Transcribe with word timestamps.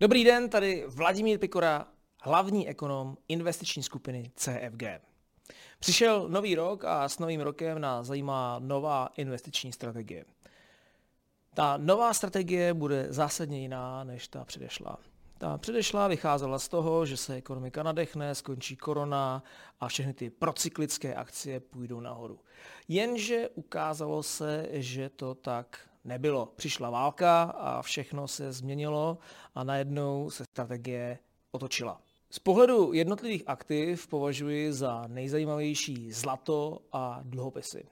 Dobrý 0.00 0.24
den, 0.24 0.48
tady 0.48 0.84
Vladimír 0.88 1.38
Pikora, 1.38 1.86
hlavní 2.22 2.68
ekonom 2.68 3.16
investiční 3.28 3.82
skupiny 3.82 4.30
CFG. 4.36 4.82
Přišel 5.78 6.28
nový 6.28 6.54
rok 6.54 6.84
a 6.84 7.08
s 7.08 7.18
novým 7.18 7.40
rokem 7.40 7.80
nás 7.80 8.06
zajímá 8.06 8.58
nová 8.58 9.08
investiční 9.16 9.72
strategie. 9.72 10.24
Ta 11.54 11.76
nová 11.76 12.14
strategie 12.14 12.74
bude 12.74 13.06
zásadně 13.08 13.60
jiná 13.60 14.04
než 14.04 14.28
ta 14.28 14.44
předešlá. 14.44 14.98
Ta 15.38 15.58
předešlá 15.58 16.08
vycházela 16.08 16.58
z 16.58 16.68
toho, 16.68 17.06
že 17.06 17.16
se 17.16 17.34
ekonomika 17.34 17.82
nadechne, 17.82 18.34
skončí 18.34 18.76
korona 18.76 19.42
a 19.80 19.88
všechny 19.88 20.14
ty 20.14 20.30
procyklické 20.30 21.14
akcie 21.14 21.60
půjdou 21.60 22.00
nahoru. 22.00 22.40
Jenže 22.88 23.48
ukázalo 23.48 24.22
se, 24.22 24.68
že 24.72 25.08
to 25.08 25.34
tak 25.34 25.89
nebylo. 26.04 26.46
Přišla 26.56 26.90
válka 26.90 27.42
a 27.42 27.82
všechno 27.82 28.28
se 28.28 28.52
změnilo 28.52 29.18
a 29.54 29.64
najednou 29.64 30.30
se 30.30 30.44
strategie 30.44 31.18
otočila. 31.50 32.00
Z 32.30 32.38
pohledu 32.38 32.92
jednotlivých 32.92 33.42
aktiv 33.46 34.08
považuji 34.08 34.72
za 34.72 35.04
nejzajímavější 35.06 36.12
zlato 36.12 36.78
a 36.92 37.20
dluhopisy. 37.24 37.88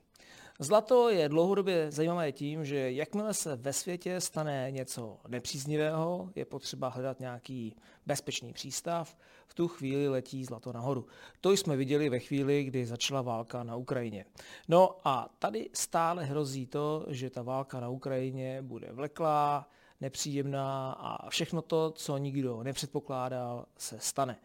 Zlato 0.60 1.08
je 1.08 1.28
dlouhodobě 1.28 1.90
zajímavé 1.90 2.32
tím, 2.32 2.64
že 2.64 2.92
jakmile 2.92 3.34
se 3.34 3.56
ve 3.56 3.72
světě 3.72 4.20
stane 4.20 4.70
něco 4.70 5.18
nepříznivého, 5.28 6.30
je 6.34 6.44
potřeba 6.44 6.88
hledat 6.88 7.20
nějaký 7.20 7.76
bezpečný 8.06 8.52
přístav, 8.52 9.16
v 9.46 9.54
tu 9.54 9.68
chvíli 9.68 10.08
letí 10.08 10.44
zlato 10.44 10.72
nahoru. 10.72 11.06
To 11.40 11.52
jsme 11.52 11.76
viděli 11.76 12.08
ve 12.08 12.18
chvíli, 12.18 12.64
kdy 12.64 12.86
začala 12.86 13.22
válka 13.22 13.62
na 13.62 13.76
Ukrajině. 13.76 14.24
No 14.68 14.96
a 15.04 15.28
tady 15.38 15.70
stále 15.72 16.24
hrozí 16.24 16.66
to, 16.66 17.06
že 17.08 17.30
ta 17.30 17.42
válka 17.42 17.80
na 17.80 17.88
Ukrajině 17.88 18.62
bude 18.62 18.92
vleklá, 18.92 19.68
nepříjemná 20.00 20.92
a 20.92 21.30
všechno 21.30 21.62
to, 21.62 21.90
co 21.90 22.18
nikdo 22.18 22.62
nepředpokládal, 22.62 23.66
se 23.76 23.98
stane. 24.00 24.36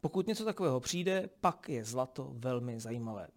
Pokud 0.00 0.26
něco 0.26 0.44
takového 0.44 0.80
přijde, 0.80 1.28
pak 1.40 1.68
je 1.68 1.84
zlato 1.84 2.30
velmi 2.32 2.80
zajímavé. 2.80 3.28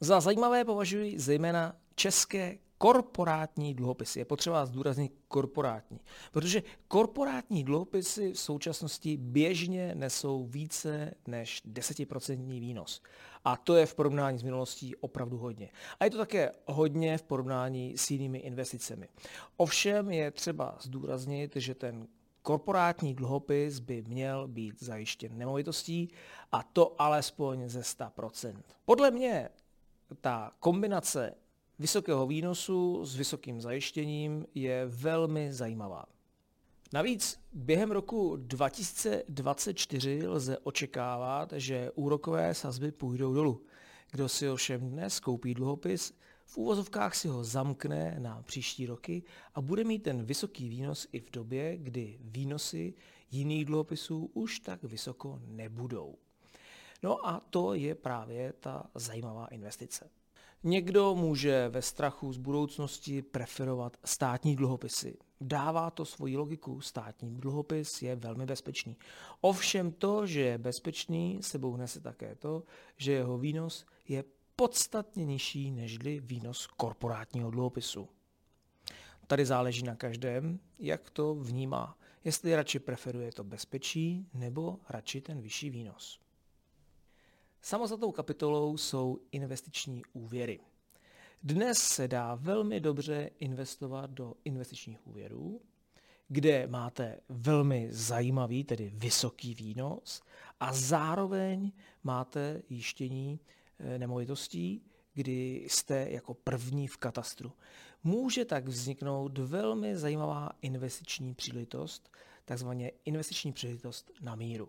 Za 0.00 0.20
zajímavé 0.20 0.64
považuji 0.64 1.18
zejména 1.18 1.76
české 1.94 2.58
korporátní 2.78 3.74
dluhopisy. 3.74 4.18
Je 4.18 4.24
potřeba 4.24 4.66
zdůraznit 4.66 5.12
korporátní, 5.28 6.00
protože 6.32 6.62
korporátní 6.88 7.64
dluhopisy 7.64 8.32
v 8.32 8.38
současnosti 8.38 9.16
běžně 9.16 9.94
nesou 9.94 10.46
více 10.46 11.14
než 11.26 11.62
10% 11.66 12.60
výnos. 12.60 13.02
A 13.44 13.56
to 13.56 13.76
je 13.76 13.86
v 13.86 13.94
porovnání 13.94 14.38
s 14.38 14.42
minulostí 14.42 14.96
opravdu 14.96 15.38
hodně. 15.38 15.70
A 16.00 16.04
je 16.04 16.10
to 16.10 16.18
také 16.18 16.52
hodně 16.66 17.18
v 17.18 17.22
porovnání 17.22 17.98
s 17.98 18.10
jinými 18.10 18.38
investicemi. 18.38 19.08
Ovšem 19.56 20.10
je 20.10 20.30
třeba 20.30 20.78
zdůraznit, 20.80 21.56
že 21.56 21.74
ten 21.74 22.08
korporátní 22.42 23.14
dluhopis 23.14 23.78
by 23.78 24.02
měl 24.02 24.48
být 24.48 24.82
zajištěn 24.82 25.38
nemovitostí 25.38 26.08
a 26.52 26.62
to 26.62 27.02
alespoň 27.02 27.68
ze 27.68 27.80
100%. 27.80 28.54
Podle 28.84 29.10
mě 29.10 29.48
ta 30.20 30.52
kombinace 30.60 31.34
vysokého 31.78 32.26
výnosu 32.26 33.04
s 33.04 33.16
vysokým 33.16 33.60
zajištěním 33.60 34.46
je 34.54 34.86
velmi 34.86 35.52
zajímavá. 35.52 36.04
Navíc 36.92 37.40
během 37.52 37.90
roku 37.90 38.36
2024 38.36 40.28
lze 40.28 40.58
očekávat, 40.58 41.52
že 41.56 41.90
úrokové 41.94 42.54
sazby 42.54 42.92
půjdou 42.92 43.34
dolů. 43.34 43.62
Kdo 44.10 44.28
si 44.28 44.50
ovšem 44.50 44.80
dnes 44.90 45.20
koupí 45.20 45.54
dluhopis, 45.54 46.14
v 46.44 46.56
úvozovkách 46.56 47.14
si 47.14 47.28
ho 47.28 47.44
zamkne 47.44 48.16
na 48.18 48.42
příští 48.42 48.86
roky 48.86 49.22
a 49.54 49.60
bude 49.60 49.84
mít 49.84 50.02
ten 50.02 50.24
vysoký 50.24 50.68
výnos 50.68 51.06
i 51.12 51.20
v 51.20 51.30
době, 51.30 51.76
kdy 51.76 52.18
výnosy 52.20 52.94
jiných 53.30 53.64
dluhopisů 53.64 54.30
už 54.34 54.60
tak 54.60 54.82
vysoko 54.82 55.40
nebudou. 55.46 56.18
No 57.02 57.28
a 57.28 57.40
to 57.50 57.74
je 57.74 57.94
právě 57.94 58.52
ta 58.52 58.90
zajímavá 58.94 59.46
investice. 59.46 60.10
Někdo 60.62 61.14
může 61.14 61.68
ve 61.68 61.82
strachu 61.82 62.32
z 62.32 62.36
budoucnosti 62.36 63.22
preferovat 63.22 63.96
státní 64.04 64.56
dluhopisy. 64.56 65.18
Dává 65.40 65.90
to 65.90 66.04
svoji 66.04 66.36
logiku, 66.36 66.80
státní 66.80 67.36
dluhopis 67.40 68.02
je 68.02 68.16
velmi 68.16 68.46
bezpečný. 68.46 68.96
Ovšem 69.40 69.92
to, 69.92 70.26
že 70.26 70.40
je 70.40 70.58
bezpečný, 70.58 71.38
sebou 71.42 71.76
nese 71.76 72.00
také 72.00 72.34
to, 72.34 72.62
že 72.96 73.12
jeho 73.12 73.38
výnos 73.38 73.86
je 74.08 74.24
podstatně 74.56 75.24
nižší 75.24 75.70
než 75.70 75.98
výnos 76.20 76.66
korporátního 76.66 77.50
dluhopisu. 77.50 78.08
Tady 79.26 79.46
záleží 79.46 79.82
na 79.82 79.96
každém, 79.96 80.60
jak 80.78 81.10
to 81.10 81.34
vnímá, 81.34 81.98
jestli 82.24 82.56
radši 82.56 82.78
preferuje 82.78 83.32
to 83.32 83.44
bezpečí 83.44 84.28
nebo 84.34 84.78
radši 84.88 85.20
ten 85.20 85.40
vyšší 85.40 85.70
výnos. 85.70 86.25
Samostatnou 87.66 88.12
kapitolou 88.12 88.76
jsou 88.76 89.18
investiční 89.32 90.02
úvěry. 90.12 90.60
Dnes 91.42 91.78
se 91.78 92.08
dá 92.08 92.34
velmi 92.34 92.80
dobře 92.80 93.30
investovat 93.38 94.10
do 94.10 94.34
investičních 94.44 95.06
úvěrů, 95.06 95.60
kde 96.28 96.66
máte 96.66 97.20
velmi 97.28 97.88
zajímavý, 97.90 98.64
tedy 98.64 98.92
vysoký 98.94 99.54
výnos 99.54 100.22
a 100.60 100.72
zároveň 100.72 101.72
máte 102.04 102.62
jištění 102.68 103.40
eh, 103.78 103.98
nemovitostí, 103.98 104.82
kdy 105.14 105.66
jste 105.68 106.06
jako 106.10 106.34
první 106.34 106.88
v 106.88 106.96
katastru. 106.96 107.52
Může 108.04 108.44
tak 108.44 108.68
vzniknout 108.68 109.38
velmi 109.38 109.96
zajímavá 109.96 110.50
investiční 110.62 111.34
příležitost, 111.34 112.10
takzvaně 112.44 112.92
investiční 113.04 113.52
příležitost 113.52 114.10
na 114.20 114.34
míru. 114.34 114.68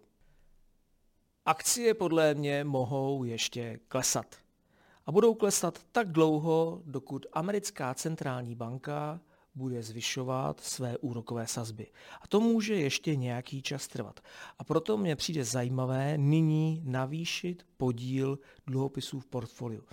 Akcie 1.47 1.93
podle 1.93 2.33
mě 2.33 2.63
mohou 2.63 3.23
ještě 3.23 3.79
klesat. 3.87 4.35
A 5.05 5.11
budou 5.11 5.33
klesat 5.33 5.79
tak 5.91 6.11
dlouho, 6.11 6.81
dokud 6.85 7.25
americká 7.33 7.93
centrální 7.93 8.55
banka 8.55 9.19
bude 9.55 9.83
zvyšovat 9.83 10.59
své 10.59 10.97
úrokové 10.97 11.47
sazby. 11.47 11.87
A 12.21 12.27
to 12.27 12.39
může 12.39 12.75
ještě 12.75 13.15
nějaký 13.15 13.61
čas 13.61 13.87
trvat. 13.87 14.19
A 14.59 14.63
proto 14.63 14.97
mně 14.97 15.15
přijde 15.15 15.43
zajímavé 15.43 16.17
nyní 16.17 16.81
navýšit 16.85 17.65
podíl 17.77 18.39
dluhopisů 18.67 19.19
v 19.19 19.25
portfoliu. 19.25 19.83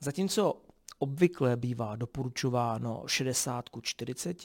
Zatímco 0.00 0.62
obvykle 0.98 1.56
bývá 1.56 1.96
doporučováno 1.96 3.02
60 3.06 3.68
ku 3.68 3.80
40, 3.80 4.44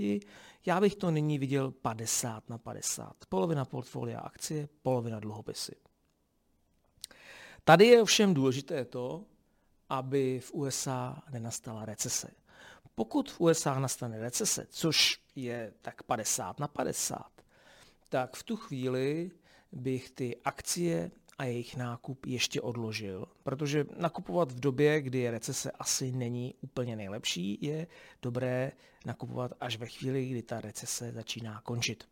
já 0.66 0.82
bych 0.82 0.96
to 0.96 1.12
nyní 1.12 1.40
viděl 1.40 1.72
50 1.72 2.50
na 2.50 2.58
50. 2.58 3.14
Polovina 3.30 3.66
portfolia 3.66 4.20
akcie, 4.20 4.70
polovina 4.82 5.20
dluhopisy. 5.20 5.87
Tady 7.68 7.86
je 7.86 8.02
ovšem 8.02 8.34
důležité 8.34 8.86
to, 8.86 9.26
aby 9.90 10.40
v 10.40 10.54
USA 10.54 11.22
nenastala 11.32 11.86
recese. 11.86 12.28
Pokud 12.96 13.32
v 13.32 13.42
USA 13.42 13.80
nastane 13.80 14.20
recese, 14.20 14.68
což 14.70 15.20
je 15.36 15.74
tak 15.82 16.04
50 16.04 16.60
na 16.60 16.68
50, 16.68 17.26
tak 18.10 18.36
v 18.36 18.44
tu 18.44 18.56
chvíli 18.56 19.32
bych 19.72 20.10
ty 20.10 20.38
akcie 20.46 21.12
a 21.38 21.44
jejich 21.44 21.76
nákup 21.76 22.26
ještě 22.26 22.62
odložil, 22.62 23.26
protože 23.44 23.86
nakupovat 23.98 24.52
v 24.52 24.60
době, 24.60 25.02
kdy 25.02 25.20
je 25.20 25.32
recese, 25.32 25.72
asi 25.72 26.12
není 26.12 26.56
úplně 26.62 26.96
nejlepší, 26.96 27.58
je 27.62 27.88
dobré 28.22 28.72
nakupovat 29.06 29.52
až 29.60 29.78
ve 29.78 29.86
chvíli, 29.86 30.26
kdy 30.26 30.44
ta 30.44 30.62
recese 30.62 31.12
začíná 31.12 31.62
končit. 31.62 32.04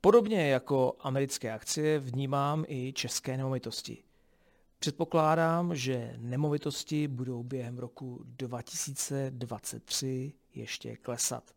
Podobně 0.00 0.48
jako 0.48 0.96
americké 1.00 1.52
akcie 1.52 1.98
vnímám 1.98 2.64
i 2.68 2.92
české 2.92 3.36
nemovitosti. 3.36 4.07
Předpokládám, 4.80 5.76
že 5.76 6.14
nemovitosti 6.18 7.08
budou 7.08 7.42
během 7.42 7.78
roku 7.78 8.20
2023 8.24 10.32
ještě 10.54 10.96
klesat. 10.96 11.54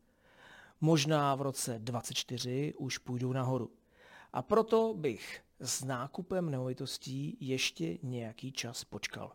Možná 0.81 1.35
v 1.35 1.41
roce 1.41 1.79
2024 1.79 2.73
už 2.77 2.97
půjdou 2.97 3.33
nahoru. 3.33 3.71
A 4.33 4.41
proto 4.41 4.93
bych 4.97 5.41
s 5.59 5.83
nákupem 5.83 6.49
nemovitostí 6.49 7.37
ještě 7.39 7.97
nějaký 8.03 8.51
čas 8.51 8.83
počkal. 8.83 9.31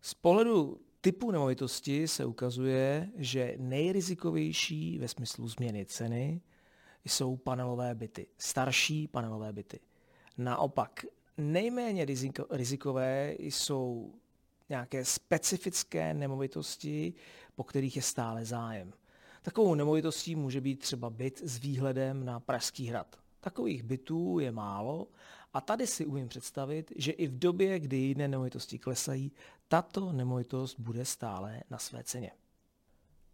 Z 0.00 0.14
pohledu 0.14 0.80
typu 1.00 1.30
nemovitosti 1.30 2.08
se 2.08 2.24
ukazuje, 2.24 3.10
že 3.16 3.54
nejrizikovější 3.58 4.98
ve 4.98 5.08
smyslu 5.08 5.48
změny 5.48 5.86
ceny 5.86 6.40
jsou 7.04 7.36
panelové 7.36 7.94
byty, 7.94 8.26
starší 8.38 9.08
panelové 9.08 9.52
byty. 9.52 9.80
Naopak 10.38 11.04
Nejméně 11.38 12.04
riziko, 12.04 12.46
rizikové 12.50 13.34
jsou 13.38 14.14
nějaké 14.68 15.04
specifické 15.04 16.14
nemovitosti, 16.14 17.14
po 17.54 17.64
kterých 17.64 17.96
je 17.96 18.02
stále 18.02 18.44
zájem. 18.44 18.92
Takovou 19.42 19.74
nemovitostí 19.74 20.36
může 20.36 20.60
být 20.60 20.80
třeba 20.80 21.10
byt 21.10 21.40
s 21.44 21.58
výhledem 21.58 22.24
na 22.24 22.40
Pražský 22.40 22.86
hrad. 22.86 23.16
Takových 23.40 23.82
bytů 23.82 24.38
je 24.38 24.52
málo 24.52 25.08
a 25.52 25.60
tady 25.60 25.86
si 25.86 26.06
umím 26.06 26.28
představit, 26.28 26.92
že 26.96 27.12
i 27.12 27.26
v 27.26 27.38
době, 27.38 27.80
kdy 27.80 27.96
jiné 27.96 28.28
nemovitosti 28.28 28.78
klesají, 28.78 29.32
tato 29.68 30.12
nemovitost 30.12 30.80
bude 30.80 31.04
stále 31.04 31.62
na 31.70 31.78
své 31.78 32.04
ceně. 32.04 32.32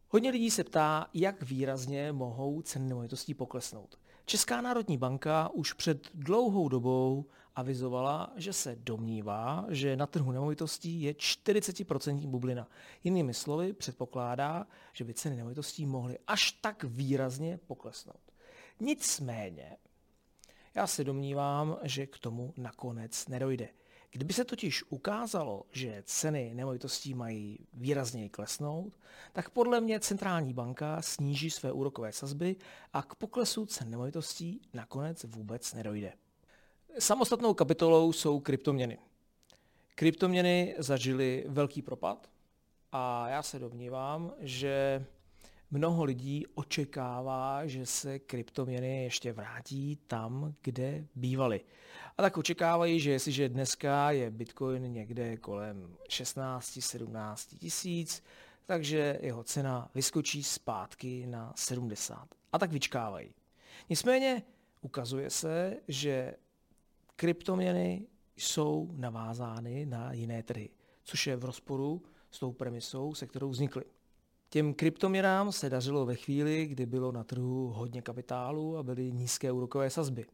Hodně 0.09 0.31
lidí 0.31 0.51
se 0.51 0.65
ptá, 0.65 1.07
jak 1.15 1.43
výrazně 1.43 2.13
mohou 2.13 2.63
ceny 2.63 2.89
nemovitostí 2.89 3.35
poklesnout. 3.35 3.99
Česká 4.25 4.61
národní 4.61 4.99
banka 4.99 5.49
už 5.49 5.73
před 5.73 6.09
dlouhou 6.15 6.69
dobou 6.69 7.27
avizovala, 7.55 8.33
že 8.37 8.53
se 8.53 8.77
domnívá, 8.81 9.67
že 9.69 9.97
na 9.97 10.07
trhu 10.07 10.33
nemovitostí 10.33 11.03
je 11.03 11.13
40% 11.13 12.29
bublina. 12.29 12.69
Jinými 13.05 13.35
slovy 13.35 13.73
předpokládá, 13.73 14.67
že 14.93 15.05
by 15.05 15.15
ceny 15.15 15.37
nemovitostí 15.37 15.87
mohly 15.87 16.19
až 16.27 16.53
tak 16.53 16.85
výrazně 16.85 17.59
poklesnout. 17.67 18.21
Nicméně, 18.81 19.77
já 20.75 20.87
se 20.87 21.05
domnívám, 21.05 21.79
že 21.83 22.07
k 22.07 22.19
tomu 22.19 22.55
nakonec 22.57 23.29
nedojde. 23.29 23.69
Kdyby 24.15 24.33
se 24.33 24.45
totiž 24.45 24.85
ukázalo, 24.89 25.63
že 25.71 26.03
ceny 26.07 26.53
nemovitostí 26.55 27.15
mají 27.15 27.59
výrazně 27.73 28.29
klesnout, 28.29 28.99
tak 29.33 29.51
podle 29.51 29.81
mě 29.81 30.01
centrální 30.01 30.55
banka 30.55 31.03
sníží 31.03 31.51
své 31.51 31.73
úrokové 31.73 32.13
sazby 32.13 32.57
a 32.93 33.03
k 33.03 33.15
poklesu 33.15 33.67
cen 33.67 33.91
nemovitostí 33.91 34.61
nakonec 34.75 35.25
vůbec 35.25 35.75
nedojde. 35.75 36.13
Samostatnou 36.99 37.55
kapitolou 37.55 38.13
jsou 38.13 38.41
kryptoměny. 38.41 38.99
Kryptoměny 39.95 40.75
zažily 40.79 41.45
velký 41.49 41.83
propad 41.83 42.31
a 42.93 43.29
já 43.29 43.43
se 43.43 43.59
domnívám, 43.59 44.33
že 44.41 45.05
mnoho 45.73 46.05
lidí 46.05 46.47
očekává, 46.55 47.67
že 47.67 47.87
se 47.87 48.19
kryptoměny 48.19 49.05
ještě 49.05 49.33
vrátí 49.33 49.99
tam, 50.07 50.55
kde 50.63 51.07
bývaly. 51.15 51.61
A 52.19 52.23
tak 52.23 52.37
očekávají, 52.37 53.01
že 53.01 53.11
jestliže 53.11 53.49
dneska 53.49 54.11
je 54.11 54.31
Bitcoin 54.31 54.93
někde 54.93 55.37
kolem 55.37 55.97
16-17 56.09 57.59
tisíc, 57.59 58.23
takže 58.67 59.19
jeho 59.23 59.45
cena 59.45 59.91
vyskočí 59.95 60.43
zpátky 60.43 61.27
na 61.27 61.53
70. 61.57 62.29
A 62.53 62.59
tak 62.59 62.73
vyčkávají. 62.73 63.35
Nicméně 63.91 64.43
ukazuje 64.81 65.31
se, 65.31 65.77
že 65.89 66.35
kryptoměny 67.17 68.07
jsou 68.37 68.91
navázány 68.93 69.87
na 69.87 70.13
jiné 70.13 70.43
trhy, 70.43 70.71
což 71.05 71.27
je 71.27 71.37
v 71.37 71.45
rozporu 71.45 72.03
s 72.31 72.39
tou 72.39 72.53
premisou, 72.53 73.15
se 73.15 73.27
kterou 73.27 73.49
vznikly. 73.49 73.85
Těm 74.53 74.75
kryptoměnám 74.75 75.53
se 75.53 75.71
dařilo 75.71 76.07
ve 76.07 76.15
chvíli, 76.15 76.67
kdy 76.67 76.87
bylo 76.87 77.13
na 77.13 77.25
trhu 77.25 77.69
hodně 77.69 78.03
kapitálu 78.03 78.79
a 78.79 78.83
byly 78.83 79.13
nízké 79.13 79.53
úrokové 79.53 79.91
sazby. 79.91 80.27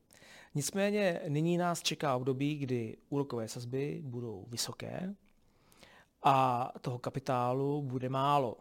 Nicméně 0.54 1.20
nyní 1.28 1.56
nás 1.56 1.82
čeká 1.82 2.16
období, 2.16 2.56
kdy 2.56 2.96
úrokové 3.08 3.48
sazby 3.48 4.00
budou 4.04 4.44
vysoké 4.48 5.14
a 6.22 6.68
toho 6.80 6.98
kapitálu 6.98 7.82
bude 7.82 8.08
málo. 8.08 8.56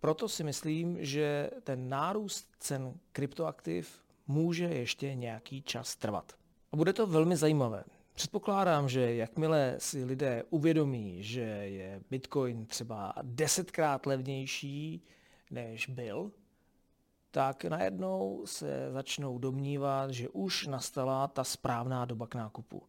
Proto 0.00 0.28
si 0.28 0.44
myslím, 0.44 1.04
že 1.04 1.50
ten 1.64 1.88
nárůst 1.88 2.48
cen 2.58 2.94
kryptoaktiv 3.12 4.02
může 4.26 4.64
ještě 4.64 5.14
nějaký 5.14 5.62
čas 5.62 5.96
trvat. 5.96 6.32
A 6.72 6.76
bude 6.76 6.92
to 6.92 7.06
velmi 7.06 7.36
zajímavé. 7.36 7.84
Předpokládám, 8.14 8.88
že 8.88 9.14
jakmile 9.14 9.74
si 9.78 10.04
lidé 10.04 10.42
uvědomí, 10.50 11.22
že 11.22 11.40
je 11.40 12.00
Bitcoin 12.10 12.66
třeba 12.66 13.14
desetkrát 13.22 14.06
levnější, 14.06 15.02
než 15.50 15.88
byl, 15.88 16.32
tak 17.30 17.64
najednou 17.64 18.42
se 18.46 18.88
začnou 18.92 19.38
domnívat, 19.38 20.10
že 20.10 20.28
už 20.28 20.66
nastala 20.66 21.28
ta 21.28 21.44
správná 21.44 22.04
doba 22.04 22.26
k 22.26 22.34
nákupu. 22.34 22.82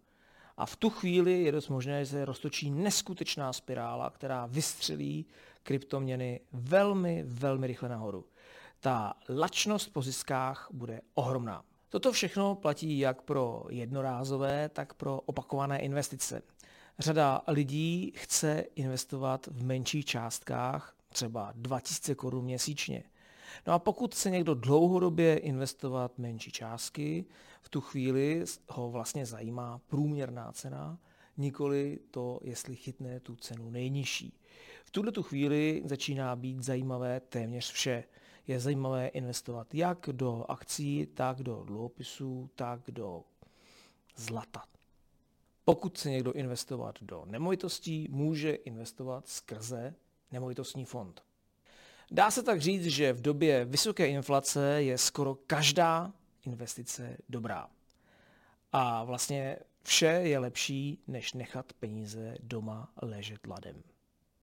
A 0.57 0.65
v 0.65 0.75
tu 0.75 0.89
chvíli 0.89 1.43
je 1.43 1.51
dost 1.51 1.69
možné, 1.69 2.05
že 2.05 2.11
se 2.11 2.25
roztočí 2.25 2.71
neskutečná 2.71 3.53
spirála, 3.53 4.09
která 4.09 4.45
vystřelí 4.45 5.25
kryptoměny 5.63 6.39
velmi, 6.51 7.23
velmi 7.27 7.67
rychle 7.67 7.89
nahoru. 7.89 8.25
Ta 8.79 9.13
lačnost 9.29 9.93
po 9.93 10.01
ziskách 10.01 10.67
bude 10.71 11.01
ohromná. 11.13 11.63
Toto 11.93 12.11
všechno 12.11 12.55
platí 12.55 12.99
jak 12.99 13.21
pro 13.21 13.63
jednorázové, 13.69 14.69
tak 14.69 14.93
pro 14.93 15.21
opakované 15.21 15.79
investice. 15.79 16.41
Řada 16.99 17.41
lidí 17.47 18.11
chce 18.15 18.65
investovat 18.75 19.47
v 19.47 19.63
menších 19.63 20.05
částkách, 20.05 20.95
třeba 21.09 21.53
2000 21.55 22.15
korun 22.15 22.45
měsíčně. 22.45 23.03
No 23.67 23.73
a 23.73 23.79
pokud 23.79 24.13
se 24.13 24.29
někdo 24.29 24.53
dlouhodobě 24.53 25.37
investovat 25.37 26.17
menší 26.17 26.51
částky, 26.51 27.25
v 27.61 27.69
tu 27.69 27.81
chvíli 27.81 28.45
ho 28.69 28.91
vlastně 28.91 29.25
zajímá 29.25 29.81
průměrná 29.87 30.51
cena, 30.51 30.99
nikoli 31.37 31.99
to, 32.11 32.39
jestli 32.43 32.75
chytne 32.75 33.19
tu 33.19 33.35
cenu 33.35 33.69
nejnižší. 33.69 34.39
V 34.85 34.91
tuhle 34.91 35.11
tu 35.11 35.23
chvíli 35.23 35.81
začíná 35.85 36.35
být 36.35 36.63
zajímavé 36.63 37.19
téměř 37.19 37.71
vše 37.71 38.03
je 38.47 38.59
zajímavé 38.59 39.07
investovat 39.07 39.75
jak 39.75 40.09
do 40.11 40.45
akcí, 40.49 41.07
tak 41.13 41.43
do 41.43 41.63
dluhopisů, 41.63 42.49
tak 42.55 42.81
do 42.91 43.23
zlata. 44.15 44.63
Pokud 45.65 45.97
chce 45.97 46.09
někdo 46.09 46.33
investovat 46.33 46.95
do 47.01 47.25
nemovitostí, 47.25 48.07
může 48.09 48.53
investovat 48.53 49.27
skrze 49.27 49.95
nemovitostní 50.31 50.85
fond. 50.85 51.23
Dá 52.11 52.31
se 52.31 52.43
tak 52.43 52.61
říct, 52.61 52.85
že 52.85 53.13
v 53.13 53.21
době 53.21 53.65
vysoké 53.65 54.07
inflace 54.07 54.83
je 54.83 54.97
skoro 54.97 55.35
každá 55.35 56.13
investice 56.45 57.17
dobrá. 57.29 57.69
A 58.71 59.03
vlastně 59.03 59.57
vše 59.83 60.05
je 60.05 60.39
lepší, 60.39 61.03
než 61.07 61.33
nechat 61.33 61.73
peníze 61.73 62.37
doma 62.39 62.93
ležet 63.01 63.47
ladem. 63.47 63.83